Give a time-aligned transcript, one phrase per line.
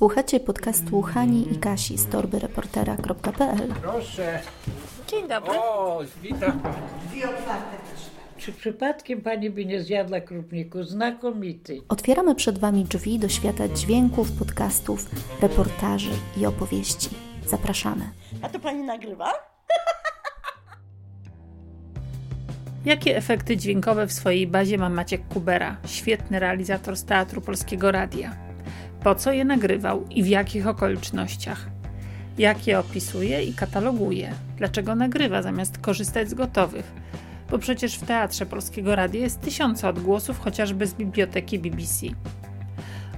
[0.00, 4.40] Słuchacie podcastu Hani i Kasi z torbyreportera.pl Proszę.
[5.08, 5.58] Dzień dobry.
[5.58, 6.62] O, witam.
[8.38, 10.82] Czy przypadkiem pani by nie zjadła krupniku?
[10.82, 11.80] Znakomity.
[11.88, 15.10] Otwieramy przed Wami drzwi do świata dźwięków, podcastów,
[15.42, 17.08] reportaży i opowieści.
[17.46, 18.10] Zapraszamy.
[18.42, 19.32] A to pani nagrywa?
[22.84, 28.49] Jakie efekty dźwiękowe w swojej bazie ma Maciek Kubera, świetny realizator z Teatru Polskiego Radia?
[29.02, 31.66] Po co je nagrywał i w jakich okolicznościach?
[32.38, 34.34] Jak je opisuje i kataloguje?
[34.56, 36.92] Dlaczego nagrywa zamiast korzystać z gotowych?
[37.50, 42.06] Bo przecież w Teatrze Polskiego Radia jest tysiące odgłosów chociażby z biblioteki BBC.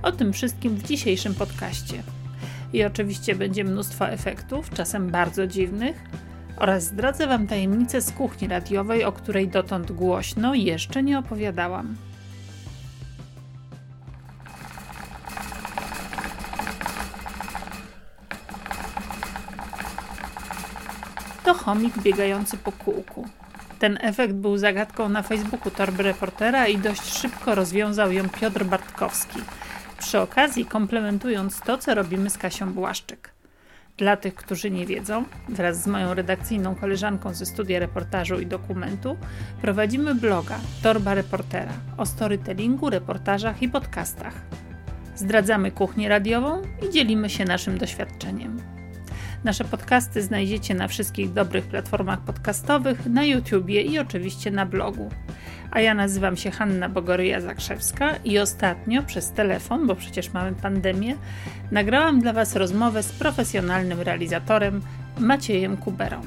[0.02, 2.02] O tym wszystkim w dzisiejszym podcaście.
[2.72, 6.04] I oczywiście będzie mnóstwo efektów, czasem bardzo dziwnych,
[6.56, 11.96] oraz zdradzę Wam tajemnicę z kuchni radiowej, o której dotąd głośno jeszcze nie opowiadałam.
[21.52, 23.28] To chomik biegający po kółku.
[23.78, 29.40] Ten efekt był zagadką na Facebooku Torby Reportera i dość szybko rozwiązał ją Piotr Bartkowski,
[29.98, 33.30] przy okazji komplementując to, co robimy z Kasią Błaszczyk.
[33.96, 39.16] Dla tych, którzy nie wiedzą, wraz z moją redakcyjną koleżanką ze studia reportażu i dokumentu
[39.62, 44.34] prowadzimy bloga Torba Reportera o storytellingu, reportażach i podcastach.
[45.16, 48.71] Zdradzamy kuchnię radiową i dzielimy się naszym doświadczeniem.
[49.44, 55.10] Nasze podcasty znajdziecie na wszystkich dobrych platformach podcastowych, na YouTubie i oczywiście na blogu.
[55.70, 61.16] A ja nazywam się Hanna Bogoryja-Zakrzewska i ostatnio przez telefon, bo przecież mamy pandemię,
[61.70, 64.82] nagrałam dla Was rozmowę z profesjonalnym realizatorem
[65.18, 66.22] Maciejem Kuberą.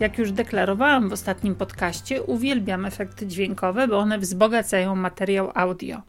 [0.00, 6.02] Jak już deklarowałam w ostatnim podcaście, uwielbiam efekty dźwiękowe, bo one wzbogacają materiał audio,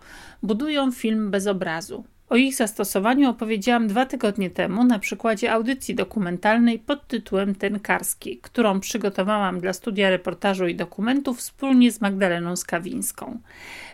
[0.43, 2.14] budują film bez obrazu.
[2.29, 8.79] O ich zastosowaniu opowiedziałam dwa tygodnie temu na przykładzie audycji dokumentalnej pod tytułem Tenkarski, którą
[8.79, 13.39] przygotowałam dla studia reportażu i dokumentów wspólnie z Magdaleną Skawińską.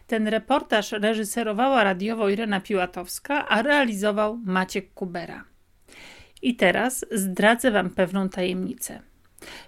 [0.07, 5.43] Ten reportaż reżyserowała radiowo Irena Piłatowska, a realizował Maciek Kubera.
[6.41, 8.99] I teraz zdradzę Wam pewną tajemnicę.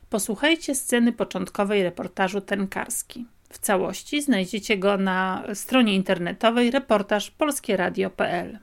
[0.09, 3.25] Posłuchajcie sceny początkowej reportażu Tenkarski.
[3.53, 8.59] W całości znajdziecie go na stronie internetowej reportaż polskieradio.pl.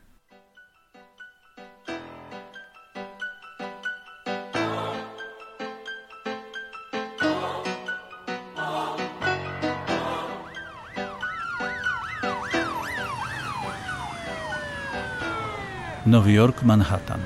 [16.06, 17.20] Nowy Jork, Manhattan.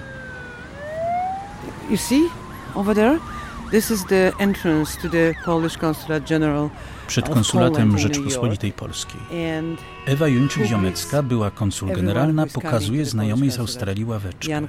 [1.90, 2.28] You see
[2.74, 3.33] over there?
[3.74, 6.70] This is the entrance to the Polish Consulate General
[7.06, 8.72] Przed konsulatem Rzeczpospolitej.
[8.72, 9.20] Polskiej.
[10.06, 13.58] Ewa is była konsul generalna, pokazuje znajomej z?
[13.58, 14.60] Australii ławeczkę.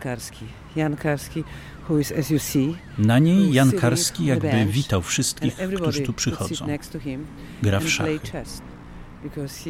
[2.98, 6.66] Na niej Jan Karski jakby witał wszystkich, którzy tu przychodzą.
[7.62, 8.20] Gra w szachy.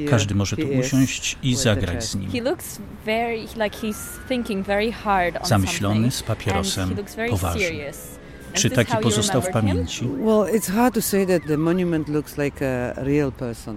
[0.09, 2.31] Każdy może tu usiąść i zagrać z nim.
[5.43, 6.95] Zamyślony, z papierosem,
[7.29, 7.91] poważny.
[8.55, 10.05] Czy taki pozostał w pamięci?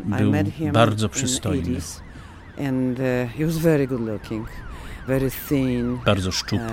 [0.04, 1.78] Był bardzo przystojny.
[1.78, 2.00] 80s
[2.58, 3.04] and uh,
[3.36, 4.48] he was very good looking,
[5.06, 6.66] very thin, Bardzo szczupły,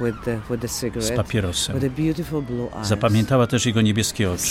[0.00, 1.76] uh, z papierosem.
[2.82, 4.42] Zapamiętała też jego niebieskie oczy.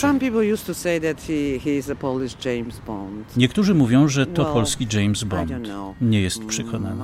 [3.38, 5.52] Niektórzy mówią, że to polski James Bond.
[6.02, 7.04] Nie jest przekonany.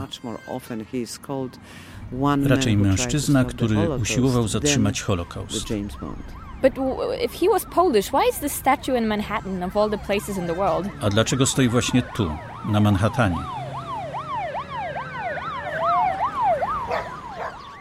[2.46, 5.70] Raczej mężczyzna, który usiłował zatrzymać Holokaust.
[5.70, 6.18] James Bond.
[6.62, 9.98] But w- if he was Polish, why is this statue in Manhattan of all the
[9.98, 10.90] places in the world?
[11.02, 12.32] A dlaczego stoi właśnie tu,
[12.70, 13.38] na Manhattanie?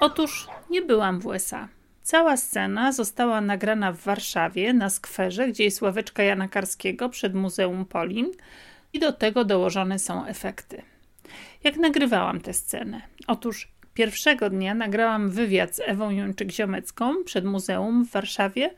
[0.01, 1.69] Otóż nie byłam w USA.
[2.03, 7.85] Cała scena została nagrana w Warszawie na skwerze, gdzie jest ławeczka Jana Karskiego przed Muzeum
[7.85, 8.27] Polin
[8.93, 10.83] i do tego dołożone są efekty.
[11.65, 13.03] Jak nagrywałam tę scenę?
[13.27, 18.71] Otóż pierwszego dnia nagrałam wywiad z Ewą Jończyk-Ziomecką przed muzeum w Warszawie,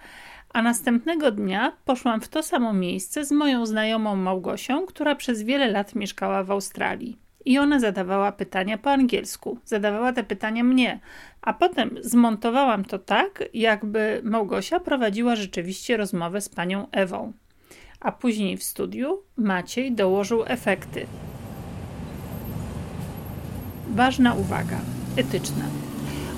[0.53, 5.71] a następnego dnia poszłam w to samo miejsce z moją znajomą Małgosią, która przez wiele
[5.71, 7.19] lat mieszkała w Australii.
[7.45, 9.59] I ona zadawała pytania po angielsku.
[9.65, 11.01] Zadawała te pytania mnie,
[11.43, 17.33] a potem zmontowałam to tak, jakby Małgosia prowadziła rzeczywiście rozmowę z panią Ewą.
[18.01, 21.07] A później w studiu Maciej dołożył efekty.
[23.89, 24.81] Ważna uwaga,
[25.17, 25.65] etyczne.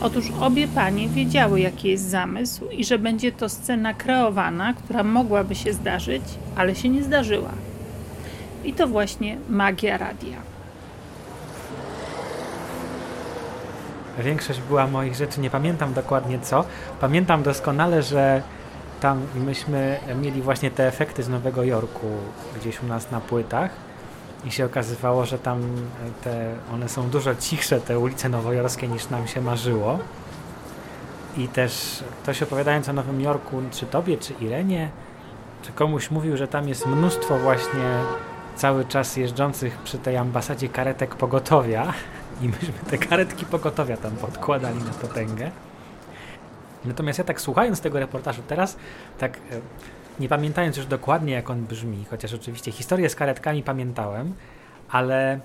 [0.00, 5.55] Otóż obie panie wiedziały, jaki jest zamysł i że będzie to scena kreowana, która mogłaby
[5.55, 6.23] się zdarzyć,
[6.56, 7.50] ale się nie zdarzyła.
[8.64, 10.37] I to właśnie magia radia.
[14.19, 16.64] Większość była moich rzeczy, nie pamiętam dokładnie co.
[17.00, 18.43] Pamiętam doskonale, że
[19.00, 22.06] tam myśmy mieli właśnie te efekty z Nowego Jorku
[22.61, 23.86] gdzieś u nas na płytach
[24.46, 25.62] i się okazywało, że tam
[26.25, 29.98] te, one są dużo cichsze, te ulice nowojorskie, niż nam się marzyło.
[31.37, 34.90] I też ktoś opowiadając o Nowym Jorku, czy tobie, czy Irenie,
[35.62, 38.00] czy komuś mówił, że tam jest mnóstwo właśnie
[38.56, 41.92] cały czas jeżdżących przy tej ambasadzie karetek pogotowia
[42.42, 45.50] i myśmy te karetki pogotowia tam podkładali na potęgę.
[46.84, 48.76] Natomiast ja tak słuchając tego reportażu teraz,
[49.19, 49.40] tak e,
[50.20, 54.34] nie pamiętając już dokładnie jak on brzmi, chociaż oczywiście historię z karetkami pamiętałem,
[54.88, 55.40] ale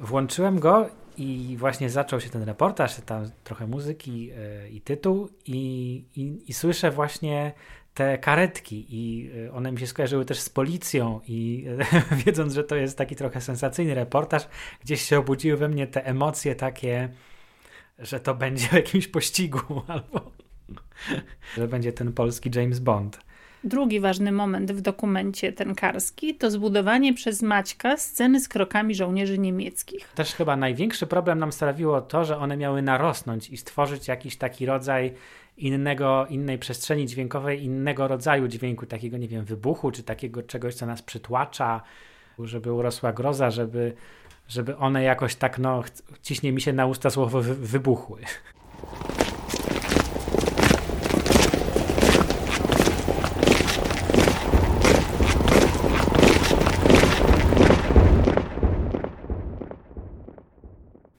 [0.00, 4.34] włączyłem go i właśnie zaczął się ten reportaż, tam trochę muzyki yy,
[4.70, 7.52] i tytuł i, i, i, słyszę właśnie
[7.94, 11.66] te karetki i e, one mi się skojarzyły też z policją i
[12.26, 14.48] wiedząc, że to jest taki trochę sensacyjny reportaż,
[14.84, 17.08] gdzieś się obudziły we mnie te emocje takie,
[17.98, 20.32] że to będzie w jakimś pościgu albo
[21.56, 23.18] że będzie ten polski James Bond.
[23.64, 30.08] Drugi ważny moment w dokumencie tenkarski to zbudowanie przez Maćka sceny z krokami żołnierzy niemieckich.
[30.14, 34.66] Też chyba największy problem nam sprawiło to, że one miały narosnąć i stworzyć jakiś taki
[34.66, 35.12] rodzaj
[35.56, 40.86] innego, innej przestrzeni dźwiękowej, innego rodzaju dźwięku, takiego, nie wiem, wybuchu, czy takiego czegoś, co
[40.86, 41.80] nas przytłacza,
[42.38, 43.94] żeby urosła groza, żeby,
[44.48, 45.82] żeby one jakoś tak, no,
[46.22, 48.20] ciśnie mi się na usta słowo wybuchły.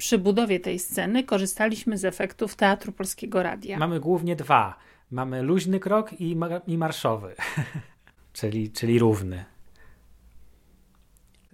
[0.05, 3.77] Przy budowie tej sceny korzystaliśmy z efektów Teatru Polskiego Radia.
[3.77, 4.77] Mamy głównie dwa.
[5.11, 7.35] Mamy luźny krok i, mar i marszowy,
[8.33, 9.45] czyli, czyli równy.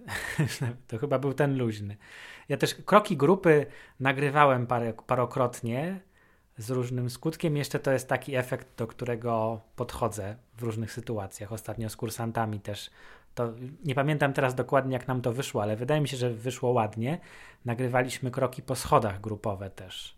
[0.88, 1.96] to chyba był ten luźny.
[2.48, 3.66] Ja też kroki grupy
[4.00, 6.00] nagrywałem parę, parokrotnie
[6.56, 7.56] z różnym skutkiem.
[7.56, 11.52] Jeszcze to jest taki efekt, do którego podchodzę w różnych sytuacjach.
[11.52, 12.90] Ostatnio z kursantami też
[13.34, 13.52] to
[13.84, 17.18] nie pamiętam teraz dokładnie, jak nam to wyszło, ale wydaje mi się, że wyszło ładnie.
[17.64, 20.14] Nagrywaliśmy kroki po schodach grupowe też.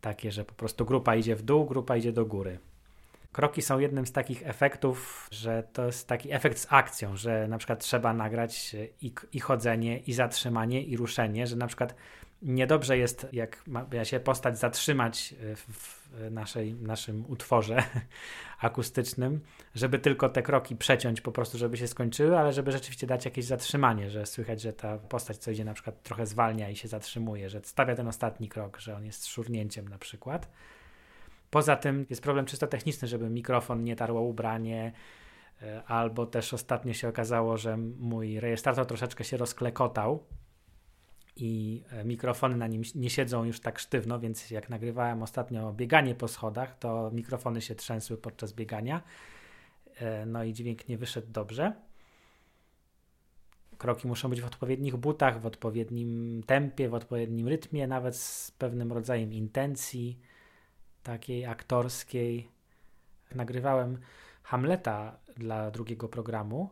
[0.00, 2.58] Takie, że po prostu grupa idzie w dół, grupa idzie do góry.
[3.32, 7.58] Kroki są jednym z takich efektów, że to jest taki efekt z akcją, że na
[7.58, 11.94] przykład trzeba nagrać i, i chodzenie, i zatrzymanie, i ruszenie, że na przykład
[12.42, 17.82] niedobrze jest, jak ma się postać zatrzymać w naszej, naszym utworze
[18.60, 19.40] akustycznym,
[19.74, 23.44] żeby tylko te kroki przeciąć po prostu, żeby się skończyły, ale żeby rzeczywiście dać jakieś
[23.44, 27.50] zatrzymanie, że słychać, że ta postać co idzie na przykład trochę zwalnia i się zatrzymuje,
[27.50, 30.48] że stawia ten ostatni krok, że on jest szurnięciem na przykład.
[31.50, 34.92] Poza tym jest problem czysto techniczny, żeby mikrofon nie tarło ubranie,
[35.62, 40.24] e, albo też ostatnio się okazało, że mój rejestrator troszeczkę się rozklekotał,
[41.36, 46.14] i e, mikrofony na nim nie siedzą już tak sztywno, więc jak nagrywałem ostatnio bieganie
[46.14, 49.02] po schodach, to mikrofony się trzęsły podczas biegania.
[49.96, 51.72] E, no i dźwięk nie wyszedł dobrze.
[53.78, 58.92] Kroki muszą być w odpowiednich butach, w odpowiednim tempie, w odpowiednim rytmie, nawet z pewnym
[58.92, 60.18] rodzajem intencji
[61.02, 62.48] takiej aktorskiej.
[63.34, 63.98] Nagrywałem
[64.42, 66.70] Hamleta dla drugiego programu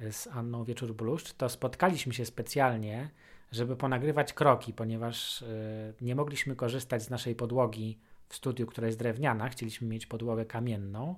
[0.00, 3.10] e, z Anną Wieczór Bluszcz, to spotkaliśmy się specjalnie
[3.52, 7.98] żeby ponagrywać kroki, ponieważ y, nie mogliśmy korzystać z naszej podłogi
[8.28, 11.14] w studiu, która jest drewniana, chcieliśmy mieć podłogę kamienną,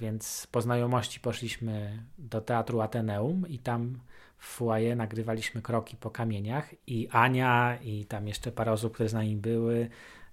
[0.00, 4.00] więc po znajomości poszliśmy do Teatru Ateneum i tam
[4.38, 6.74] w foyer nagrywaliśmy kroki po kamieniach.
[6.86, 9.88] I Ania i tam jeszcze parę osób, które z nami były,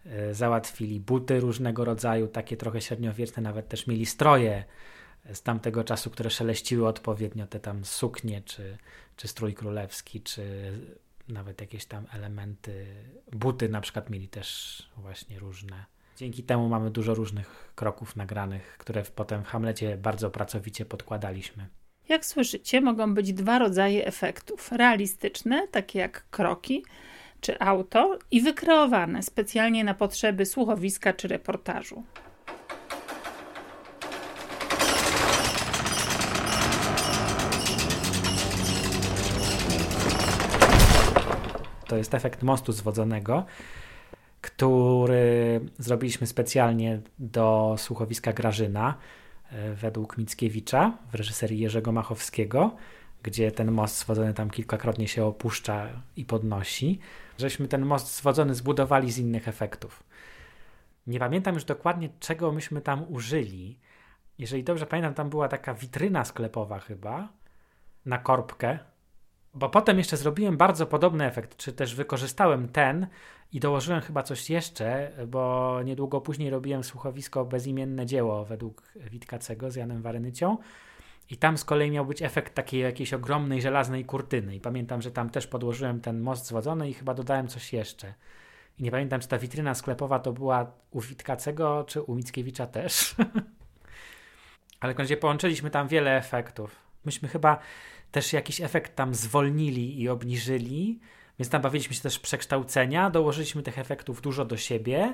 [0.05, 4.63] y, załatwili buty różnego rodzaju, takie trochę średniowieczne, nawet też mieli stroje
[5.33, 8.77] z tamtego czasu, które szeleściły odpowiednio, te tam suknie, czy,
[9.15, 10.71] czy strój królewski, czy
[11.27, 12.85] nawet jakieś tam elementy,
[13.31, 15.85] buty na przykład mieli też właśnie różne.
[16.17, 21.67] Dzięki temu mamy dużo różnych kroków nagranych, które potem w Hamlecie bardzo pracowicie podkładaliśmy.
[22.09, 26.85] Jak słyszycie, mogą być dwa rodzaje efektów: realistyczne, takie jak kroki
[27.41, 32.03] czy auto, i wykreowane specjalnie na potrzeby słuchowiska czy reportażu.
[41.95, 43.45] To jest efekt mostu zwodzonego,
[44.41, 48.97] który zrobiliśmy specjalnie do słuchowiska Grażyna
[49.51, 52.75] e, według Mickiewicza w reżyserii Jerzego Machowskiego,
[53.23, 56.99] gdzie ten most zwodzony tam kilkakrotnie się opuszcza i podnosi.
[57.37, 60.03] Żeśmy ten most zwodzony zbudowali z innych efektów.
[61.07, 63.79] Nie pamiętam już dokładnie, czego myśmy tam użyli.
[64.37, 67.29] Jeżeli dobrze pamiętam, tam była taka witryna sklepowa chyba
[68.05, 68.79] na korbkę
[69.55, 73.07] Bo potem jeszcze zrobiłem bardzo podobny efekt, czy też wykorzystałem ten
[73.51, 79.75] i dołożyłem chyba coś jeszcze, bo niedługo później robiłem słuchowisko Bezimienne Dzieło według Witkacego z
[79.75, 80.57] Janem Warenycią.
[81.29, 84.55] I tam z kolei miał być efekt takiej jakiejś ogromnej żelaznej kurtyny.
[84.55, 88.13] I pamiętam, że tam też podłożyłem ten most zwodzony i chyba dodałem coś jeszcze.
[88.79, 93.15] I nie pamiętam, czy ta witryna sklepowa to była u Witkacego, czy u Mickiewicza też.
[94.79, 96.75] Ale w końcu połączyliśmy tam wiele efektów.
[97.05, 97.59] Myśmy chyba
[98.15, 100.99] też jakiś efekt tam zwolnili i obniżyli,
[101.39, 105.13] więc tam bawiliśmy się też przekształcenia, dołożyliśmy tych efektów dużo do siebie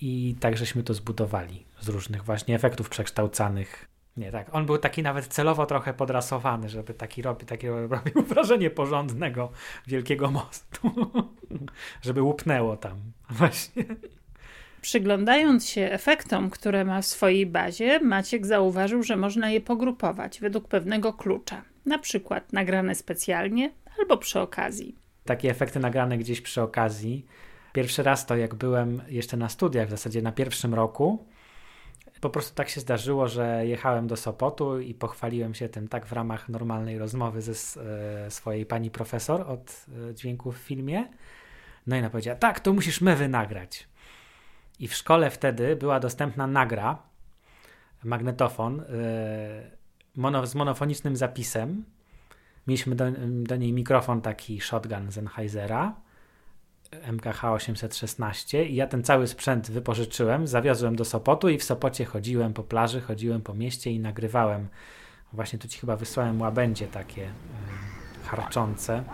[0.00, 3.88] i tak żeśmy to zbudowali z różnych właśnie efektów przekształcanych.
[4.16, 4.54] Nie, tak.
[4.54, 9.50] On był taki nawet celowo trochę podrasowany, żeby taki robi, taki robił wrażenie porządnego
[9.86, 10.90] wielkiego mostu.
[12.06, 12.98] żeby łupnęło tam.
[13.30, 13.84] Właśnie.
[14.80, 20.68] Przyglądając się efektom, które ma w swojej bazie, Maciek zauważył, że można je pogrupować według
[20.68, 21.62] pewnego klucza.
[21.90, 24.94] Na przykład nagrane specjalnie albo przy okazji.
[25.24, 27.26] Takie efekty nagrane gdzieś przy okazji.
[27.72, 31.26] Pierwszy raz to jak byłem jeszcze na studiach, w zasadzie na pierwszym roku,
[32.20, 36.12] po prostu tak się zdarzyło, że jechałem do Sopotu i pochwaliłem się tym tak w
[36.12, 41.08] ramach normalnej rozmowy ze e, swojej pani profesor od e, dźwięków w filmie.
[41.86, 43.88] No i ona powiedziała, tak, to musisz my wynagrać.
[44.78, 46.98] I w szkole wtedy była dostępna nagra,
[48.04, 48.84] magnetofon e,
[50.16, 51.84] mono, z monofonicznym zapisem.
[52.66, 55.94] Mieliśmy do, do niej mikrofon taki shotgun Sennheisera
[57.12, 62.52] MKH 816 i ja ten cały sprzęt wypożyczyłem, zawiozłem do Sopotu i w Sopocie chodziłem
[62.52, 64.68] po plaży, chodziłem po mieście i nagrywałem.
[65.32, 67.30] Właśnie tu ci chyba wysłałem łabędzie takie y,
[68.24, 69.04] harczące.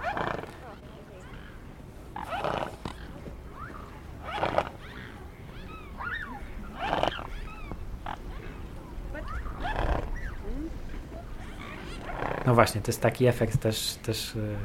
[12.47, 14.57] No właśnie, to jest taki efekt też, też yy,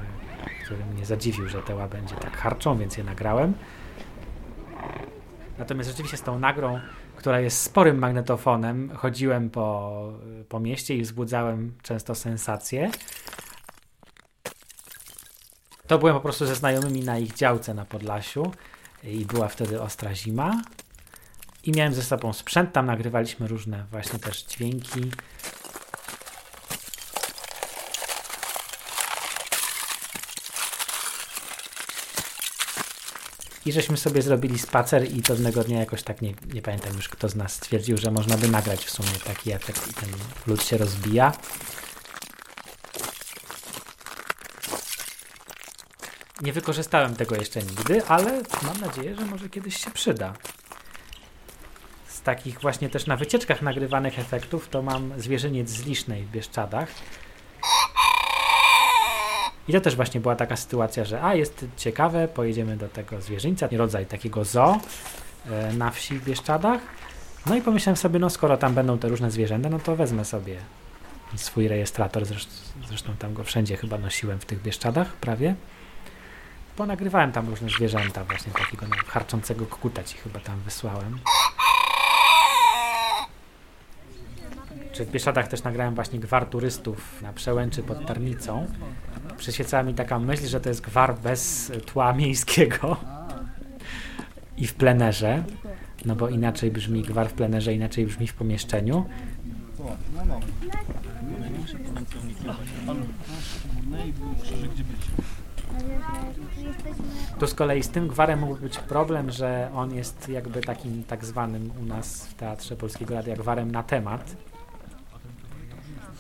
[0.66, 3.54] który mnie zadziwił, że te łabędzie tak harczą, więc je nagrałem.
[5.58, 6.80] Natomiast rzeczywiście z tą nagrą,
[7.16, 10.14] która jest sporym magnetofonem, chodziłem po,
[10.50, 12.92] po mieście i wzbudzałem często sensacje.
[15.88, 18.52] To byłem po prostu ze znajomymi na ich działce na Podlasiu
[19.04, 20.62] i była wtedy ostra zima.
[21.64, 25.12] I miałem ze sobą sprzęt, tam nagrywaliśmy różne właśnie też dźwięki.
[33.66, 37.30] I żeśmy sobie zrobili spacer i pewnego dnia jakoś tak, nie, nie pamiętam już kto
[37.30, 40.10] z nas stwierdził, że można by nagrać w sumie taki efekt i ten
[40.48, 41.32] lód się rozbija.
[46.42, 50.34] Nie wykorzystałem tego jeszcze nigdy, ale mam nadzieję, że może kiedyś się przyda.
[52.08, 56.90] Z takich właśnie też na wycieczkach nagrywanych efektów to mam zwierzyniec z Lisznej w Bieszczadach
[59.72, 63.68] i to też właśnie była taka sytuacja, że a jest ciekawe, pojedziemy do tego zwierzyńca,
[63.72, 64.80] rodzaj takiego zoo
[65.52, 66.82] e, na wsi w Bieszczadach.
[67.46, 70.56] No i pomyślałem sobie, no skoro tam będą te różne zwierzęta, no to wezmę sobie
[71.36, 72.52] swój rejestrator, zresztą,
[72.88, 75.56] zresztą tam go wszędzie chyba nosiłem w tych Bieszczadach prawie.
[76.78, 81.20] Bo nagrywałem tam różne zwierzęta, właśnie takiego no, harczącego kukuta ci chyba tam wysłałem.
[84.92, 88.68] Czy w Bieszczadach też nagrałem właśnie gwar turystów na Przełęczy pod Tarnicą
[89.38, 92.98] przyświecała mi taka myśl, że to jest gwar bez tła miejskiego
[94.58, 95.44] i w plenerze,
[96.06, 99.06] no bo inaczej brzmi gwar w plenerze, inaczej brzmi w pomieszczeniu.
[107.40, 111.26] Tu z kolei z tym gwarem mógł być problem, że on jest jakby takim tak
[111.26, 114.36] zwanym u nas w Teatrze Polskiego Radia gwarem na temat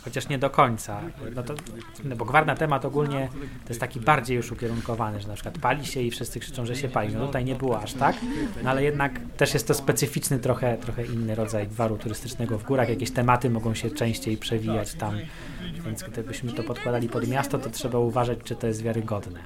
[0.04, 1.02] chociaż nie do końca.
[1.36, 1.54] No to,
[2.04, 3.30] no bo gwar na temat ogólnie
[3.64, 6.76] to jest taki bardziej już ukierunkowany, że na przykład pali się i wszyscy krzyczą, że
[6.76, 7.16] się pali.
[7.16, 8.16] No tutaj nie było aż tak,
[8.64, 12.90] no ale jednak też jest to specyficzny, trochę, trochę inny rodzaj gwaru turystycznego w górach.
[12.90, 15.18] Jakieś tematy mogą się częściej przewijać tam,
[15.86, 19.40] więc gdybyśmy to podkładali pod miasto, to trzeba uważać, czy to jest wiarygodne.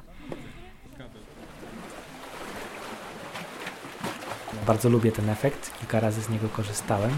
[4.67, 7.11] Bardzo lubię ten efekt, kilka razy z niego korzystałem.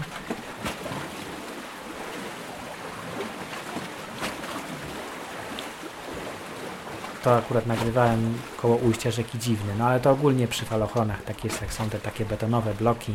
[7.28, 11.60] To akurat nagrywałem koło ujścia rzeki Dziwny, no ale to ogólnie przy falochronach tak jest,
[11.60, 13.12] jak są te takie betonowe bloki.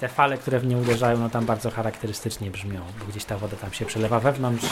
[0.00, 3.56] Te fale, które w nie uderzają, no tam bardzo charakterystycznie brzmią, bo gdzieś ta woda
[3.56, 4.66] tam się przelewa wewnątrz,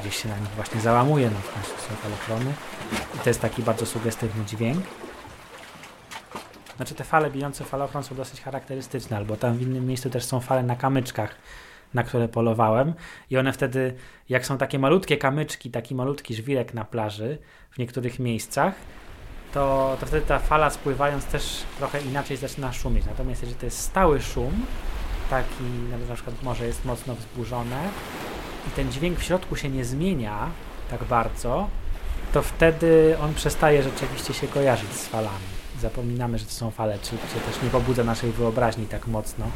[0.00, 2.54] gdzieś się na nich właśnie załamuje, no w końcu są falochrony.
[3.16, 4.84] I to jest taki bardzo sugestywny dźwięk.
[6.76, 10.40] Znaczy te fale bijące falochron są dosyć charakterystyczne, albo tam w innym miejscu też są
[10.40, 11.34] fale na kamyczkach,
[11.94, 12.94] na które polowałem
[13.30, 13.94] i one wtedy,
[14.28, 17.38] jak są takie malutkie kamyczki, taki malutki żwirek na plaży
[17.70, 18.74] w niektórych miejscach,
[19.54, 23.06] to, to wtedy ta fala spływając też trochę inaczej zaczyna szumieć.
[23.06, 24.52] Natomiast jeżeli to jest stały szum,
[25.30, 25.64] taki
[26.08, 27.88] na przykład morze jest mocno wzburzone
[28.68, 30.50] i ten dźwięk w środku się nie zmienia
[30.90, 31.68] tak bardzo,
[32.32, 35.46] to wtedy on przestaje rzeczywiście się kojarzyć z falami.
[35.80, 39.46] Zapominamy, że to są fale, czy, czy też nie pobudza naszej wyobraźni tak mocno.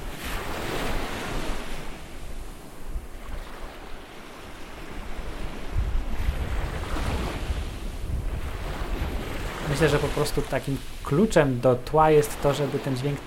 [9.81, 13.19] Myślę, że po prostu takim kluczem do tła jest to, żeby ten dźwięk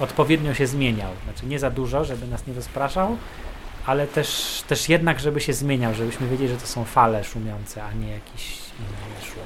[0.00, 1.10] odpowiednio się zmieniał.
[1.24, 3.16] Znaczy nie za dużo, żeby nas nie rozpraszał,
[3.86, 7.92] ale też, też jednak, żeby się zmieniał, żebyśmy wiedzieli, że to są fale szumiące, a
[7.92, 9.42] nie jakiś inny szum.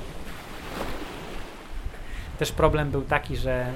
[2.38, 3.72] Też problem był taki, że,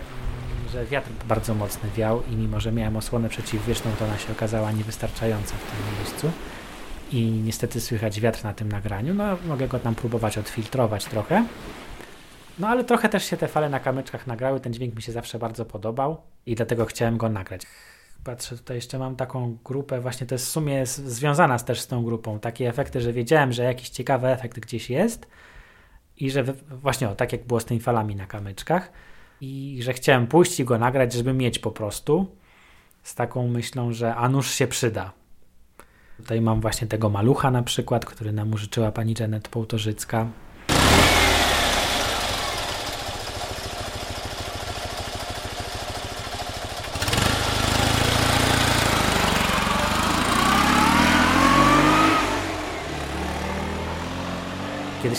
[0.72, 4.72] że wiatr bardzo mocny wiał i mimo, że miałem osłonę przeciwwieczną, to ona się okazała
[4.72, 6.30] niewystarczająca w tym miejscu
[7.12, 9.14] i niestety słychać wiatr na tym nagraniu.
[9.14, 11.44] No, mogę go tam próbować odfiltrować trochę.
[12.58, 15.38] No ale trochę też się te fale na kamyczkach nagrały, ten dźwięk mi się zawsze
[15.38, 17.62] bardzo podobał i dlatego chciałem go nagrać.
[18.24, 22.04] Patrzę, tutaj jeszcze mam taką grupę, właśnie to jest w sumie związana też z tą
[22.04, 22.38] grupą.
[22.38, 25.26] Takie efekty, że wiedziałem, że jakiś ciekawy efekt gdzieś jest
[26.16, 28.92] i że właśnie o, tak jak było z tymi falami na kamyczkach
[29.40, 32.36] i że chciałem pójść i go nagrać, żeby mieć po prostu
[33.02, 35.12] z taką myślą, że a nuż się przyda.
[36.16, 40.26] Tutaj mam właśnie tego malucha na przykład, który nam użyczyła pani Janet Połtorzycka.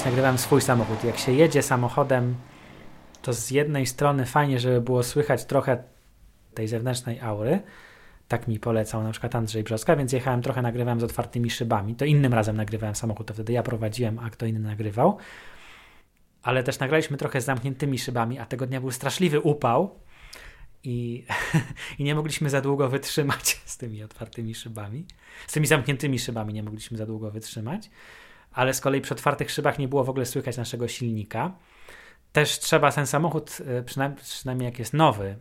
[0.06, 1.04] Nagrywałem swój samochód.
[1.04, 2.36] Jak się jedzie samochodem,
[3.22, 5.84] to z jednej strony fajnie, żeby było słychać trochę
[6.54, 7.60] tej zewnętrznej aury.
[8.28, 11.96] Tak mi polecał na przykład Andrzej Brzoska, więc jechałem trochę, nagrywałem z otwartymi szybami.
[11.96, 15.18] To innym razem nagrywałem samochód, to wtedy ja prowadziłem, a kto inny nagrywał.
[16.44, 20.00] Ale też nagraliśmy trochę z zamkniętymi szybami, a tego dnia był straszliwy upał
[20.84, 21.26] i,
[22.00, 25.06] i nie mogliśmy za długo wytrzymać z tymi otwartymi szybami.
[25.48, 27.90] Z tymi zamkniętymi szybami nie mogliśmy za długo wytrzymać
[28.56, 31.52] ale z kolei przy otwartych szybach nie było w ogóle słychać naszego silnika.
[32.32, 35.36] Też trzeba ten samochód, y, przynajmniej, przynajmniej jak jest nowy,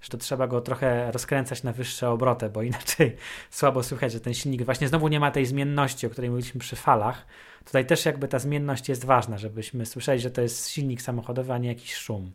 [0.00, 3.16] że to trzeba go trochę rozkręcać na wyższe obroty, bo inaczej
[3.50, 6.76] słabo słychać, że ten silnik właśnie znowu nie ma tej zmienności, o której mówiliśmy przy
[6.76, 7.26] falach.
[7.64, 11.58] Tutaj też jakby ta zmienność jest ważna, żebyśmy słyszeli, że to jest silnik samochodowy, a
[11.58, 12.32] nie jakiś szum.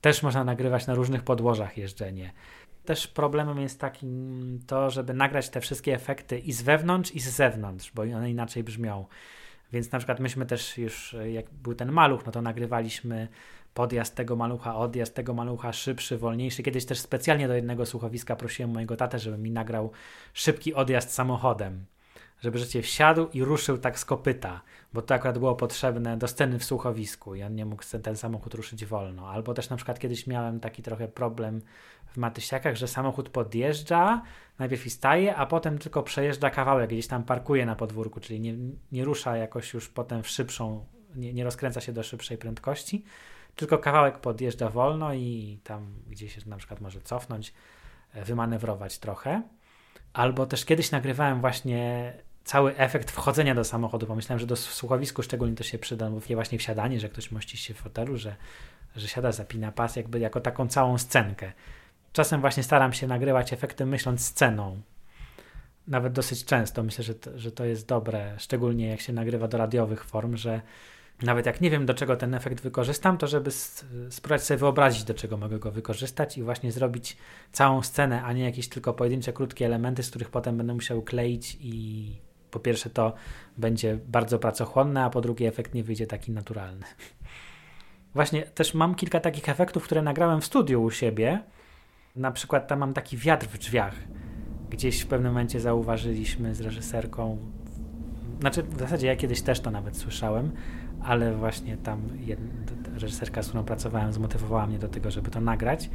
[0.00, 2.32] Też można nagrywać na różnych podłożach jeżdżenie.
[2.84, 7.28] Też problemem jest takim to, żeby nagrać te wszystkie efekty i z wewnątrz, i z
[7.28, 9.06] zewnątrz, bo one inaczej brzmią.
[9.72, 13.28] Więc na przykład myśmy też już, jak był ten maluch, no to nagrywaliśmy
[13.74, 16.62] podjazd tego malucha, odjazd tego malucha, szybszy, wolniejszy.
[16.62, 19.90] Kiedyś też specjalnie do jednego słuchowiska prosiłem mojego tatę, żeby mi nagrał
[20.34, 21.84] szybki odjazd samochodem.
[22.40, 24.60] Żeby życie wsiadł i ruszył tak z kopyta,
[24.92, 28.54] bo to akurat było potrzebne do sceny w słuchowisku i on nie mógł ten samochód
[28.54, 29.30] ruszyć wolno.
[29.30, 31.62] Albo też na przykład kiedyś miałem taki trochę problem
[32.06, 34.22] w Matysiakach, że samochód podjeżdża,
[34.58, 38.54] najpierw i staje, a potem tylko przejeżdża kawałek, gdzieś tam parkuje na podwórku, czyli nie,
[38.92, 43.04] nie rusza jakoś już potem w szybszą, nie, nie rozkręca się do szybszej prędkości,
[43.56, 47.54] tylko kawałek podjeżdża wolno i tam gdzieś się na przykład może cofnąć,
[48.14, 49.42] e, wymanewrować trochę.
[50.12, 52.12] Albo też kiedyś nagrywałem właśnie
[52.46, 54.06] cały efekt wchodzenia do samochodu.
[54.06, 57.74] Pomyślałem, że do słuchowisku szczególnie to się przyda, bo właśnie wsiadanie, że ktoś mości się
[57.74, 58.36] w fotelu, że,
[58.96, 61.52] że siada, zapina pas, jakby jako taką całą scenkę.
[62.12, 64.80] Czasem właśnie staram się nagrywać efekty myśląc sceną.
[65.88, 69.58] Nawet dosyć często myślę, że to, że to jest dobre, szczególnie jak się nagrywa do
[69.58, 70.60] radiowych form, że
[71.22, 73.50] nawet jak nie wiem, do czego ten efekt wykorzystam, to żeby
[74.10, 77.16] spróbować sobie wyobrazić, do czego mogę go wykorzystać i właśnie zrobić
[77.52, 81.58] całą scenę, a nie jakieś tylko pojedyncze, krótkie elementy, z których potem będę musiał kleić
[81.60, 83.14] i po pierwsze to
[83.56, 86.86] będzie bardzo pracochłonne, a po drugie efekt nie wyjdzie taki naturalny.
[88.14, 91.40] Właśnie też mam kilka takich efektów, które nagrałem w studiu u siebie,
[92.16, 93.94] na przykład tam mam taki wiatr w drzwiach.
[94.70, 97.38] Gdzieś w pewnym momencie zauważyliśmy z reżyserką,
[98.40, 100.52] znaczy w zasadzie ja kiedyś też to nawet słyszałem,
[101.02, 102.02] ale właśnie tam
[102.94, 105.90] reżyserka, z którą pracowałem, zmotywowała mnie do tego, żeby to nagrać.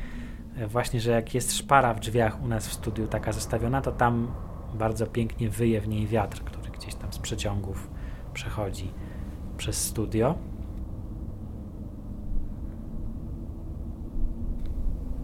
[0.67, 4.31] Właśnie, że jak jest szpara w drzwiach u nas w studiu taka zostawiona, to tam
[4.73, 7.89] bardzo pięknie wyje w niej wiatr, który gdzieś tam z przeciągów
[8.33, 8.91] przechodzi
[9.57, 10.37] przez studio.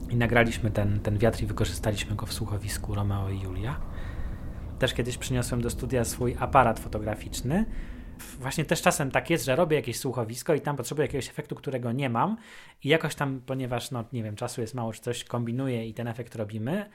[0.10, 3.80] I nagraliśmy ten, ten wiatr i wykorzystaliśmy go w słuchowisku Romeo i Julia.
[4.80, 7.66] Też kiedyś przyniosłem do studia swój aparat fotograficzny.
[8.40, 11.92] Właśnie też czasem tak jest, że robię jakieś słuchowisko i tam potrzebuję jakiegoś efektu, którego
[11.92, 12.38] nie mam
[12.84, 16.08] i jakoś tam, ponieważ no nie wiem, czasu jest mało, czy coś kombinuję i ten
[16.08, 16.90] efekt robimy,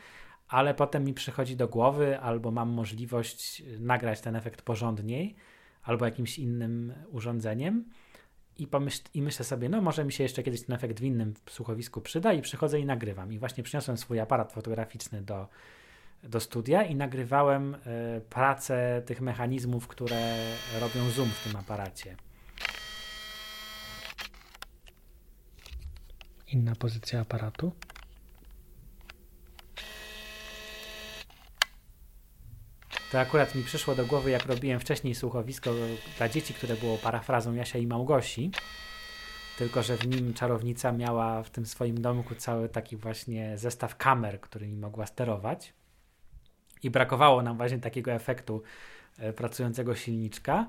[0.53, 5.37] ale potem mi przychodzi do głowy, albo mam możliwość nagrać ten efekt porządniej,
[5.83, 7.85] albo jakimś innym urządzeniem.
[8.57, 11.35] I, pomyśl, I myślę sobie, no może mi się jeszcze kiedyś ten efekt w innym
[11.51, 13.33] słuchowisku przyda, i przychodzę i nagrywam.
[13.33, 15.49] I właśnie przyniosłem swój aparat fotograficzny do,
[16.23, 17.79] do studia i nagrywałem y,
[18.31, 22.17] pracę tych mechanizmów, które robią zoom w tym aparacie.
[26.47, 27.73] Inna pozycja aparatu.
[33.13, 35.71] To akurat mi przyszło do głowy, jak robiłem wcześniej słuchowisko
[36.19, 38.51] dla dzieci, które było parafrazą Jasia i Małgosi.
[39.59, 44.41] Tylko, że w nim czarownica miała w tym swoim domku cały taki właśnie zestaw kamer,
[44.41, 45.75] którymi mogła sterować.
[46.83, 48.63] I brakowało nam właśnie takiego efektu
[49.19, 50.67] e, pracującego silniczka.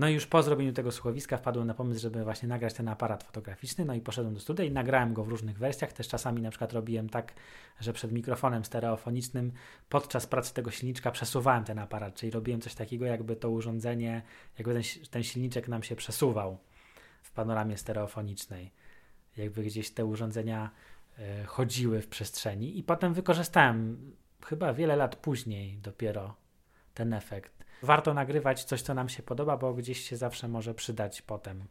[0.00, 3.24] No i już po zrobieniu tego słuchowiska wpadłem na pomysł, żeby właśnie nagrać ten aparat
[3.24, 5.92] fotograficzny, no i poszedłem do studia i nagrałem go w różnych wersjach.
[5.92, 7.34] Też czasami na przykład robiłem tak,
[7.80, 9.52] że przed mikrofonem stereofonicznym
[9.88, 14.22] podczas pracy tego silniczka przesuwałem ten aparat, czyli robiłem coś takiego, jakby to urządzenie,
[14.58, 16.58] jakby ten, ten silniczek nam się przesuwał
[17.22, 18.72] w panoramie stereofonicznej.
[19.36, 20.70] Jakby gdzieś te urządzenia
[21.18, 24.12] y, chodziły w przestrzeni i potem wykorzystałem
[24.44, 26.34] chyba wiele lat później dopiero
[26.94, 31.22] ten efekt warto nagrywać coś, co nam się podoba, bo gdzieś się zawsze może przydać
[31.22, 31.64] potem.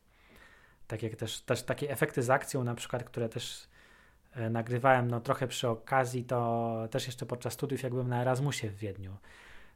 [0.87, 3.67] Tak jak też, też takie efekty z akcją, na przykład, które też
[4.33, 8.69] e, nagrywałem no trochę przy okazji, to też jeszcze podczas studiów, jak byłem na Erasmusie
[8.69, 9.17] w Wiedniu.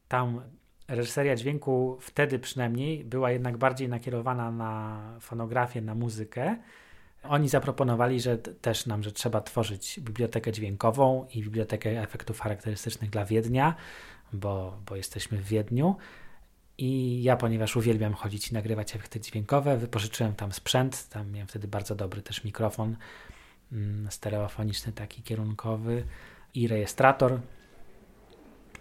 [0.08, 0.42] Tam
[0.88, 6.58] reżyseria dźwięku wtedy przynajmniej była jednak bardziej nakierowana na fonografię, na muzykę.
[7.24, 13.26] Oni zaproponowali, że też nam, że trzeba tworzyć bibliotekę dźwiękową i bibliotekę efektów charakterystycznych dla
[13.26, 13.76] Wiednia,
[14.34, 15.96] bo, bo jesteśmy w Wiedniu.
[16.78, 21.10] I ja, ponieważ uwielbiam chodzić i nagrywać efekty dźwiękowe, wypożyczyłem tam sprzęt.
[21.10, 22.96] Tam miałem wtedy bardzo dobry też mikrofon
[23.72, 26.04] mm, stereofoniczny, taki kierunkowy
[26.54, 27.40] i rejestrator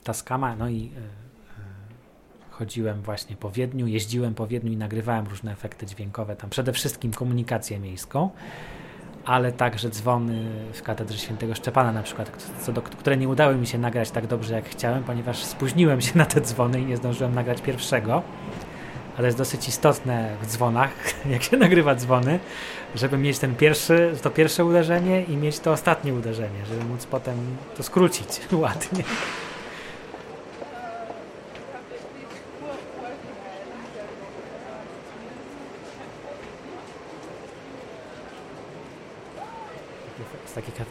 [0.05, 0.57] Tascama.
[0.57, 5.87] No i y, y, chodziłem właśnie po Wiedniu, jeździłem po Wiedniu i nagrywałem różne efekty
[5.87, 8.31] dźwiękowe tam, przede wszystkim komunikację miejską
[9.25, 13.67] ale także dzwony w katedrze świętego Szczepana na przykład, co do, które nie udały mi
[13.67, 17.35] się nagrać tak dobrze jak chciałem, ponieważ spóźniłem się na te dzwony i nie zdążyłem
[17.35, 18.23] nagrać pierwszego.
[19.19, 20.91] Ale jest dosyć istotne w dzwonach,
[21.33, 22.41] jak się nagrywa dzwony,
[22.95, 27.37] żeby mieć ten pierwszy, to pierwsze uderzenie i mieć to ostatnie uderzenie, żeby móc potem
[27.77, 29.05] to skrócić ładnie.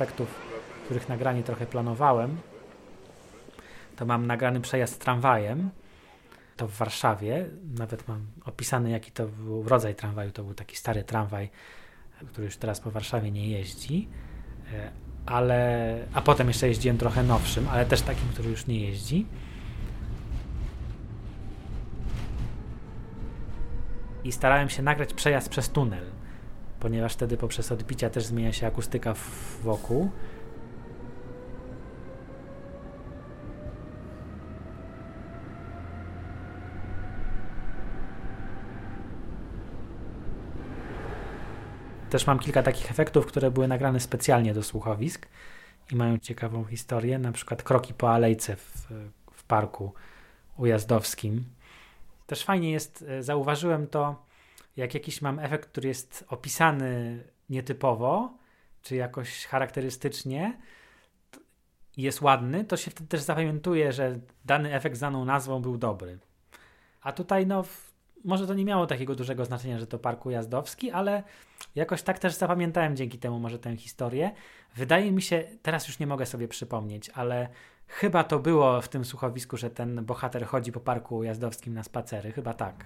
[0.02, 0.40] Efektów,
[0.86, 2.38] których nagranie trochę planowałem,
[3.96, 5.70] to mam nagrany przejazd tramwajem.
[6.58, 7.46] To w Warszawie.
[7.78, 10.32] Nawet mam opisany, jaki to był rodzaj tramwaju.
[10.32, 11.50] To był taki stary tramwaj,
[12.28, 14.08] który już teraz po Warszawie nie jeździ.
[14.74, 14.92] E,
[15.26, 19.26] ale, a potem jeszcze jeździłem trochę nowszym, ale też takim, który już nie jeździ.
[24.24, 26.21] I starałem się nagrać przejazd przez tunel
[26.82, 29.14] ponieważ wtedy poprzez odbicia też zmienia się akustyka
[29.64, 30.12] wokół.
[42.10, 45.28] Też mam kilka takich efektów, które były nagrane specjalnie do słuchowisk
[45.92, 48.88] i mają ciekawą historię, na przykład kroki po alejce w,
[49.32, 49.94] w parku
[50.58, 51.46] ujazdowskim.
[52.28, 54.31] Też fajnie jest, e, zauważyłem to,
[54.78, 58.38] jak jakiś mam efekt, który jest opisany nietypowo,
[58.82, 60.58] czy jakoś charakterystycznie,
[61.98, 66.20] jest ładny, to się wtedy też zapamiętuje, że dany efekt z daną nazwą był dobry.
[67.02, 67.64] A tutaj, no,
[68.24, 71.24] może to nie miało takiego dużego znaczenia, że to park ujazdowski, ale
[71.76, 74.32] jakoś tak też zapamiętałem dzięki temu może tę historię.
[74.76, 77.50] Wydaje mi się, teraz już nie mogę sobie przypomnieć, ale
[77.88, 82.32] chyba to było w tym słuchowisku, że ten bohater chodzi po parku ujazdowskim na spacery.
[82.32, 82.86] Chyba tak.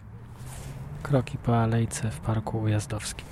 [1.06, 3.26] Kroki po alejce w parku ujazdowskim.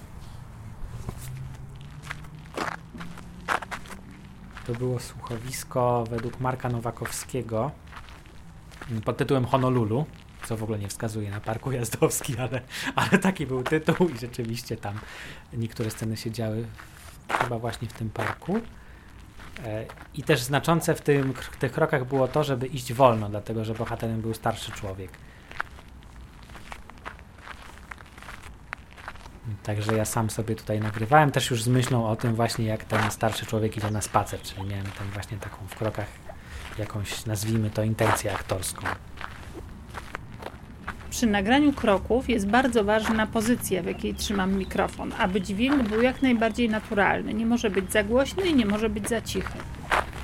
[4.67, 7.71] To było słuchowisko według Marka Nowakowskiego
[9.05, 10.05] pod tytułem Honolulu,
[10.45, 12.61] co w ogóle nie wskazuje na parku ujazdowski, ale,
[12.95, 14.99] ale taki był tytuł i rzeczywiście tam
[15.53, 16.65] niektóre sceny się działy
[17.29, 18.59] chyba właśnie w tym parku.
[19.65, 23.73] E, I też znaczące w tym, tych krokach było to, żeby iść wolno, dlatego że
[23.73, 25.11] bohaterem był starszy człowiek.
[29.63, 33.11] Także ja sam sobie tutaj nagrywałem, też już z myślą o tym właśnie, jak ten
[33.11, 36.07] starszy człowiek idzie na spacer, czyli miałem tam właśnie taką w krokach
[36.79, 38.87] jakąś, nazwijmy to, intencję aktorską.
[41.09, 46.21] Przy nagraniu kroków jest bardzo ważna pozycja, w jakiej trzymam mikrofon, aby dźwięk był jak
[46.21, 47.33] najbardziej naturalny.
[47.33, 49.57] Nie może być za głośny i nie może być za cichy.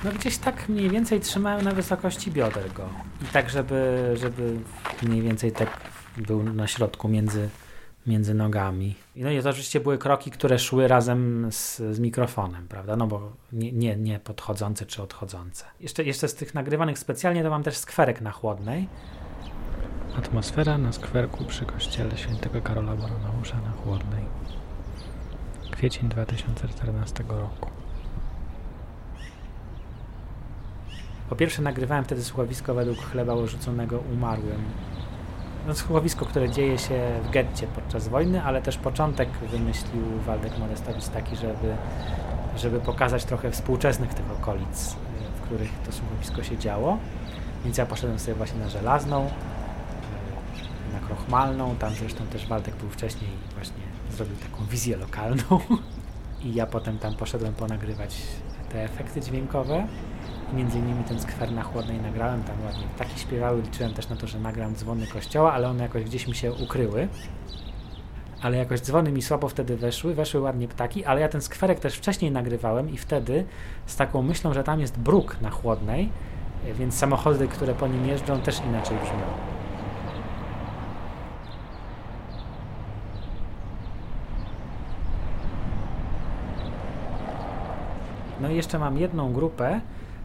[0.04, 2.88] No gdzieś tak mniej więcej trzymałem na wysokości bioder go.
[3.22, 4.56] I tak, żeby, żeby
[5.02, 5.80] mniej więcej tak
[6.16, 7.48] był na środku między,
[8.06, 8.94] między nogami.
[9.16, 12.96] No i to oczywiście były kroki, które szły razem z, z mikrofonem, prawda?
[12.96, 15.64] No bo nie, nie, nie podchodzące czy odchodzące.
[15.80, 18.88] Jeszcze, jeszcze z tych nagrywanych specjalnie to mam też skwerek na chłodnej.
[20.18, 24.24] Atmosfera na skwerku przy kościele świętego Karola Baronausza na Chłodnej.
[25.70, 27.70] Kwiecień 2014 roku.
[31.28, 34.62] Po pierwsze nagrywałem wtedy słuchowisko według chleba urzuconego umarłym.
[35.70, 41.08] No, słuchowisko, które dzieje się w getcie podczas wojny, ale też początek wymyślił Waldek Modestowicz
[41.08, 41.76] taki, żeby,
[42.56, 44.96] żeby pokazać trochę współczesnych tych okolic,
[45.36, 46.98] w których to słuchowisko się działo.
[47.64, 49.30] Więc ja poszedłem sobie właśnie na Żelazną,
[50.92, 55.60] na Krochmalną, tam zresztą też Waldek był wcześniej właśnie zrobił taką wizję lokalną.
[56.44, 58.16] I ja potem tam poszedłem ponagrywać
[58.72, 59.86] te efekty dźwiękowe.
[60.54, 64.26] Między innymi ten skwer na chłodnej nagrałem, tam ładnie ptaki śpiewały, liczyłem też na to,
[64.26, 67.08] że nagram dzwony kościoła, ale one jakoś gdzieś mi się ukryły.
[68.42, 71.94] Ale jakoś dzwony mi słabo wtedy weszły, weszły ładnie ptaki, ale ja ten skwerek też
[71.94, 73.44] wcześniej nagrywałem i wtedy
[73.86, 76.10] z taką myślą, że tam jest bruk na chłodnej,
[76.74, 79.26] więc samochody, które po nim jeżdżą też inaczej brzmią.
[88.40, 89.80] No i jeszcze mam jedną grupę,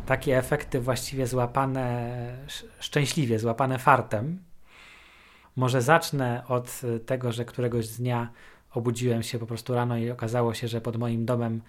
[0.06, 2.38] takie efekty właściwie złapane
[2.80, 4.40] szczęśliwie, złapane fartem.
[5.56, 8.30] Może zacznę od tego, że któregoś dnia
[8.74, 11.62] obudziłem się po prostu rano i okazało się, że pod moim domem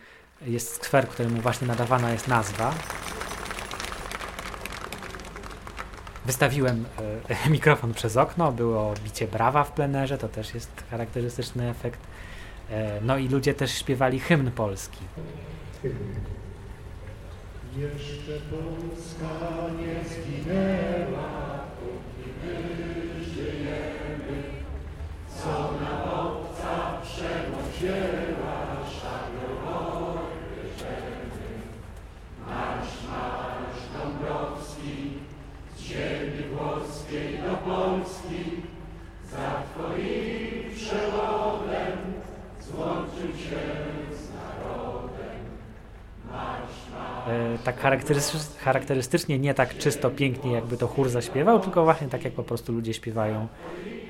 [0.43, 2.75] jest skwer, któremu właśnie nadawana jest nazwa.
[6.27, 6.85] Wystawiłem
[7.29, 12.01] e, mikrofon przez okno, było bicie brawa w plenerze, to też jest charakterystyczny efekt.
[12.71, 14.99] E, no i ludzie też śpiewali hymn polski.
[17.79, 19.31] Jeszcze Polska
[19.79, 21.29] nie zginęła,
[21.81, 24.43] póki my żyjemy,
[25.37, 28.46] co na obca przemąciła,
[47.67, 47.81] tak
[48.59, 52.73] charakterystycznie, nie tak czysto, pięknie, jakby to chór zaśpiewał, tylko właśnie tak, jak po prostu
[52.73, 53.49] ludzie śpiewają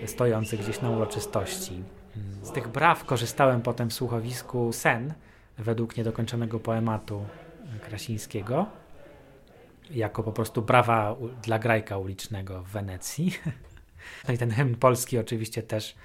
[0.06, 1.82] stojący gdzieś na uroczystości.
[2.42, 5.14] Z tych braw korzystałem potem w słuchowisku Sen,
[5.58, 7.24] według niedokończonego poematu
[7.82, 8.66] Krasińskiego,
[9.90, 13.32] jako po prostu brawa dla grajka ulicznego w Wenecji.
[14.28, 15.96] No i ten hymn polski oczywiście też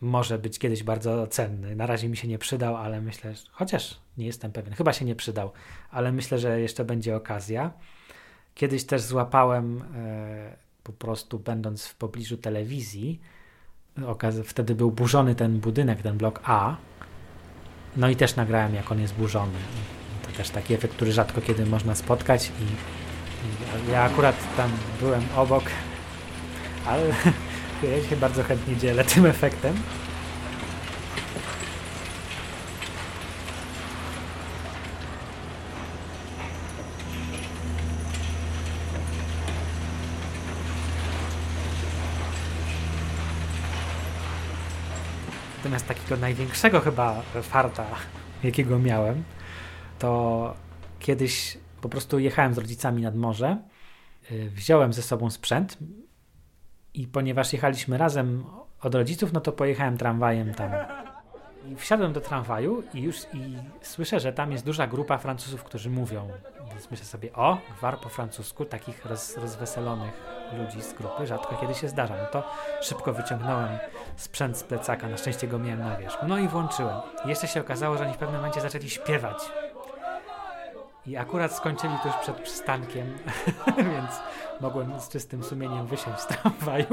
[0.00, 1.76] może być kiedyś bardzo cenny.
[1.76, 5.04] Na razie mi się nie przydał, ale myślę, że, chociaż nie jestem pewien, chyba się
[5.04, 5.52] nie przydał,
[5.90, 7.70] ale myślę, że jeszcze będzie okazja.
[8.54, 13.20] Kiedyś też złapałem e, po prostu, będąc w pobliżu telewizji,
[14.44, 16.76] wtedy był burzony ten budynek, ten blok A.
[17.96, 19.58] No i też nagrałem, jak on jest burzony.
[20.22, 22.62] To też taki efekt, który rzadko kiedy można spotkać i,
[23.88, 25.64] i ja akurat tam byłem obok,
[26.86, 27.14] ale
[27.82, 29.74] ja się bardzo chętnie dzielę tym efektem.
[45.56, 47.86] Natomiast takiego największego chyba farta,
[48.42, 49.24] jakiego miałem,
[49.98, 50.54] to
[50.98, 53.58] kiedyś po prostu jechałem z rodzicami nad morze,
[54.30, 55.78] y, wziąłem ze sobą sprzęt,
[56.94, 58.44] i ponieważ jechaliśmy razem
[58.80, 60.70] od rodziców, no to pojechałem tramwajem tam.
[61.68, 65.90] I wsiadłem do tramwaju i już i słyszę, że tam jest duża grupa Francuzów, którzy
[65.90, 66.28] mówią.
[66.70, 70.12] Więc myślę sobie, o, gwar po francusku, takich roz, rozweselonych
[70.58, 72.16] ludzi z grupy rzadko kiedy się zdarza.
[72.16, 72.50] No to
[72.82, 73.78] szybko wyciągnąłem
[74.16, 76.26] sprzęt z plecaka, na szczęście go miałem na wierzchu.
[76.28, 76.96] No i włączyłem.
[77.24, 79.38] I jeszcze się okazało, że oni w pewnym momencie zaczęli śpiewać.
[81.06, 83.06] I akurat skończyli tuż przed przystankiem,
[83.92, 84.10] więc
[84.60, 86.86] mogłem z czystym sumieniem wysiąść z tramwaju.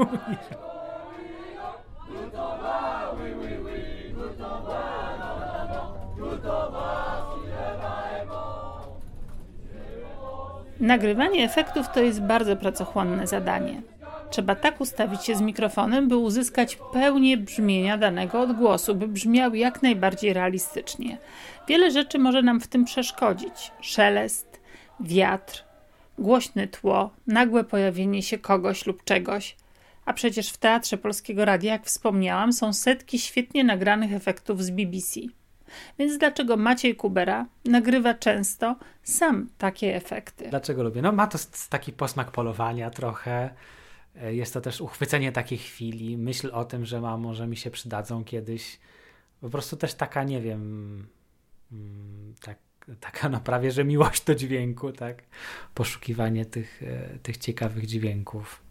[10.80, 13.82] Nagrywanie efektów to jest bardzo pracochłonne zadanie.
[14.32, 19.82] Trzeba tak ustawić się z mikrofonem, by uzyskać pełnię brzmienia danego odgłosu, by brzmiał jak
[19.82, 21.18] najbardziej realistycznie.
[21.68, 24.60] Wiele rzeczy może nam w tym przeszkodzić: szelest,
[25.00, 25.64] wiatr,
[26.18, 29.56] głośne tło, nagłe pojawienie się kogoś lub czegoś.
[30.04, 35.20] A przecież w Teatrze Polskiego Radia, jak wspomniałam, są setki świetnie nagranych efektów z BBC.
[35.98, 40.48] Więc dlaczego Maciej Kubera nagrywa często sam takie efekty?
[40.50, 41.02] Dlaczego lubię?
[41.02, 41.38] No ma to
[41.70, 43.50] taki posmak polowania trochę.
[44.16, 47.70] E, jest to też uchwycenie takiej chwili, myśl o tym, że ma, może mi się
[47.70, 48.80] przydadzą kiedyś.
[49.40, 51.06] Po prostu też taka, nie wiem,
[51.72, 52.58] mm, tak,
[53.00, 55.22] taka no prawie, że miłość do dźwięku, tak?
[55.74, 58.62] Poszukiwanie tych, e, tych ciekawych dźwięków.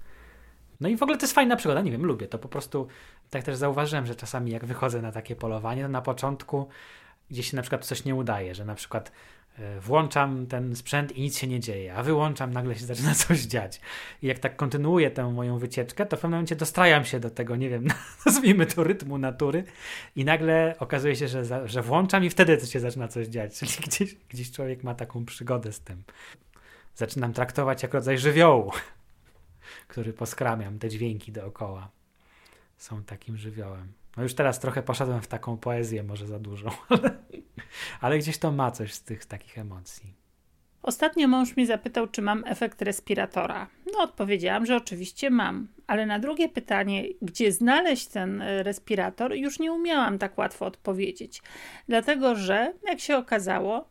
[0.80, 2.88] No i w ogóle to jest fajna przygoda, nie wiem, lubię to po prostu.
[3.30, 6.68] Tak też zauważyłem, że czasami jak wychodzę na takie polowanie, to na początku
[7.30, 9.12] gdzieś się na przykład coś nie udaje, że na przykład
[9.82, 13.82] włączam ten sprzęt i nic się nie dzieje, a wyłączam, nagle się zaczyna coś dziać.
[14.22, 17.56] I jak tak kontynuuję tę moją wycieczkę, to w pewnym momencie dostrajam się do tego,
[17.56, 17.88] nie wiem,
[18.26, 19.64] nazwijmy to rytmu natury
[20.16, 23.56] i nagle okazuje się, że, że włączam i wtedy się zaczyna coś dziać.
[23.60, 26.04] Czyli gdzieś, gdzieś człowiek ma taką przygodę z tym.
[26.96, 28.72] Zaczynam traktować jak rodzaj żywiołu
[29.88, 31.90] który poskramiam, te dźwięki dookoła
[32.78, 33.94] są takim żywiołem.
[34.18, 37.18] No już teraz trochę poszedłem w taką poezję, może za dużo, ale,
[38.02, 40.14] ale gdzieś to ma coś z tych takich emocji.
[40.84, 43.68] Ostatnio mąż mi zapytał, czy mam efekt respiratora.
[43.94, 49.60] No, odpowiedziałam, że oczywiście mam, ale na drugie pytanie, gdzie znaleźć ten e, respirator, już
[49.60, 51.42] nie umiałam tak łatwo odpowiedzieć.
[51.88, 53.90] Dlatego, że, jak się okazało,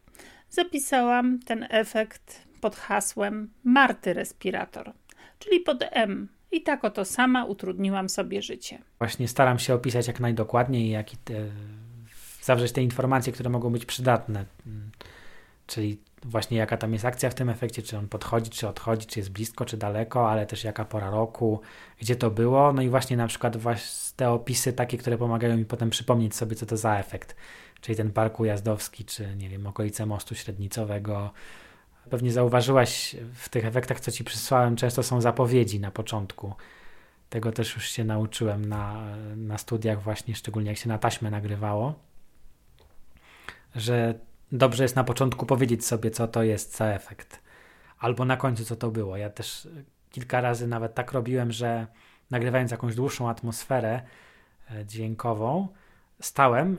[0.51, 4.93] zapisałam ten efekt pod hasłem Marty Respirator
[5.41, 6.29] czyli pod M.
[6.53, 8.79] I tak oto sama utrudniłam sobie życie.
[8.99, 11.35] Właśnie staram się opisać jak najdokładniej, jak i te,
[12.43, 14.45] zawrzeć te informacje, które mogą być przydatne.
[14.67, 14.91] Mm,
[15.67, 19.19] czyli właśnie jaka tam jest akcja w tym efekcie, czy on podchodzi, czy odchodzi, czy
[19.19, 21.61] jest blisko, czy daleko, ale też jaka pora roku,
[21.99, 22.73] gdzie to było.
[22.73, 26.57] No i właśnie na przykład właśnie te opisy takie, które pomagają mi potem przypomnieć sobie,
[26.57, 27.37] co to za efekt.
[27.81, 31.31] Czyli ten park ujazdowski, czy nie wiem, okolice mostu średnicowego,
[32.11, 36.55] Pewnie zauważyłaś w tych efektach, co ci przysłałem, często są zapowiedzi na początku.
[37.29, 41.95] Tego też już się nauczyłem na, na studiach, właśnie szczególnie jak się na taśmę nagrywało,
[43.77, 44.15] że
[44.53, 47.43] dobrze jest na początku powiedzieć sobie, co to jest za efekt,
[47.99, 49.17] albo na końcu, co to było.
[49.17, 49.69] Ja też
[50.11, 51.87] kilka razy nawet tak robiłem, że
[52.31, 54.03] nagrywając jakąś dłuższą atmosferę
[54.71, 55.69] e, dźwiękową,
[56.21, 56.79] stałem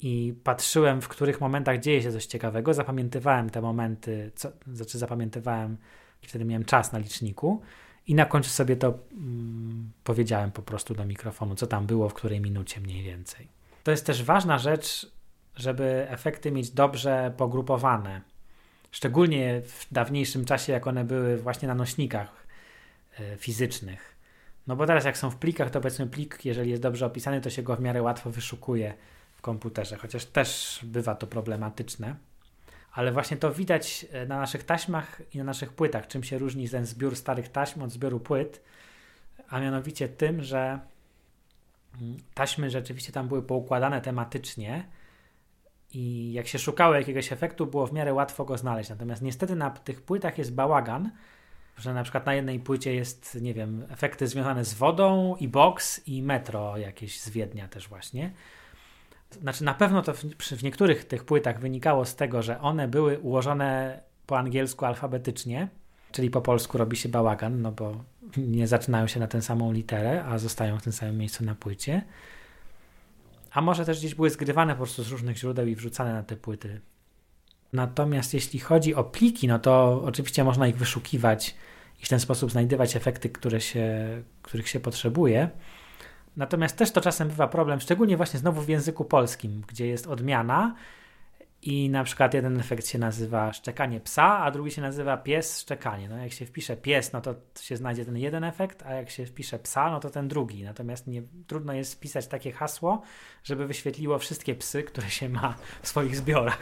[0.00, 2.74] i patrzyłem, w których momentach dzieje się coś ciekawego.
[2.74, 5.76] Zapamiętywałem te momenty, co, znaczy zapamiętywałem,
[6.22, 7.60] wtedy miałem czas na liczniku
[8.06, 12.14] i na końcu sobie to mm, powiedziałem po prostu do mikrofonu, co tam było, w
[12.14, 13.48] której minucie mniej więcej.
[13.84, 15.12] To jest też ważna rzecz,
[15.58, 18.20] żeby efekty mieć dobrze pogrupowane.
[18.90, 22.46] Szczególnie w dawniejszym czasie, jak one były właśnie na nośnikach
[23.20, 24.16] y, fizycznych.
[24.66, 27.50] No bo teraz jak są w plikach, to powiedzmy plik, jeżeli jest dobrze opisany, to
[27.50, 28.94] się go w miarę łatwo wyszukuje
[29.36, 32.16] w komputerze, chociaż też bywa to problematyczne.
[32.92, 36.68] Ale właśnie to widać e, na naszych taśmach i na naszych płytach, czym się różni
[36.68, 38.62] ten zbiór starych taśm od zbioru płyt,
[39.48, 40.78] a mianowicie tym, że
[42.00, 44.84] mm, taśmy rzeczywiście tam były poukładane tematycznie
[45.94, 48.90] i jak się szukało jakiegoś efektu, było w miarę łatwo go znaleźć.
[48.90, 51.10] Natomiast niestety na tych płytach jest bałagan,
[51.76, 56.08] że na przykład na jednej płycie jest, nie wiem, efekty związane z wodą i box
[56.08, 58.32] i metro jakieś z Wiednia też właśnie.
[59.30, 63.18] Znaczy, na pewno to w, w niektórych tych płytach wynikało z tego, że one były
[63.18, 65.68] ułożone po angielsku alfabetycznie,
[66.12, 68.04] czyli po polsku robi się bałagan, no bo
[68.36, 72.02] nie zaczynają się na tę samą literę, a zostają w tym samym miejscu na płycie.
[73.50, 76.36] A może też gdzieś były zgrywane po prostu z różnych źródeł i wrzucane na te
[76.36, 76.80] płyty.
[77.72, 81.54] Natomiast jeśli chodzi o pliki, no to oczywiście można ich wyszukiwać
[82.02, 84.08] i w ten sposób znajdywać efekty, które się,
[84.42, 85.50] których się potrzebuje.
[86.36, 90.74] Natomiast też to czasem bywa problem, szczególnie właśnie znowu w języku polskim, gdzie jest odmiana
[91.62, 96.08] i na przykład jeden efekt się nazywa szczekanie psa, a drugi się nazywa pies szczekanie.
[96.08, 99.26] No jak się wpisze pies, no to się znajdzie ten jeden efekt, a jak się
[99.26, 100.64] wpisze psa, no to ten drugi.
[100.64, 103.02] Natomiast nie, trudno jest wpisać takie hasło,
[103.44, 106.58] żeby wyświetliło wszystkie psy, które się ma w swoich zbiorach.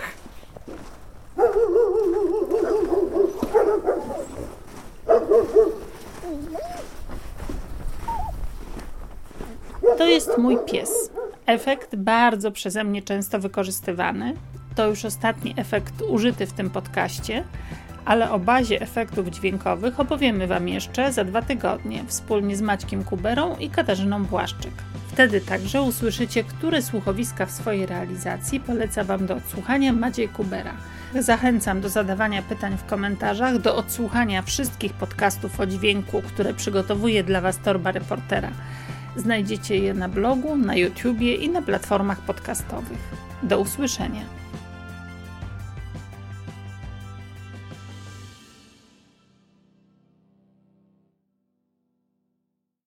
[9.98, 11.10] To jest mój pies.
[11.46, 14.36] Efekt bardzo przeze mnie często wykorzystywany.
[14.76, 17.44] To już ostatni efekt użyty w tym podcaście,
[18.04, 23.56] ale o bazie efektów dźwiękowych opowiemy Wam jeszcze za dwa tygodnie wspólnie z Maćkiem Kuberą
[23.56, 24.72] i Katarzyną Błaszczyk.
[25.08, 30.72] Wtedy także usłyszycie, które słuchowiska w swojej realizacji poleca Wam do odsłuchania Maciej Kubera.
[31.20, 37.40] Zachęcam do zadawania pytań w komentarzach, do odsłuchania wszystkich podcastów o dźwięku, które przygotowuje dla
[37.40, 38.50] Was Torba Reportera.
[39.16, 42.98] Znajdziecie je na blogu, na YouTubie i na platformach podcastowych.
[43.42, 44.22] Do usłyszenia.